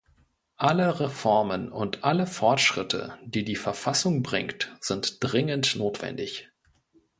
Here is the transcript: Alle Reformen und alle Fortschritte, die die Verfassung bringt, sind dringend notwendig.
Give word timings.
Alle 0.57 0.99
Reformen 0.99 1.71
und 1.71 2.03
alle 2.03 2.25
Fortschritte, 2.25 3.19
die 3.23 3.43
die 3.43 3.55
Verfassung 3.55 4.23
bringt, 4.23 4.75
sind 4.81 5.17
dringend 5.19 5.75
notwendig. 5.75 6.49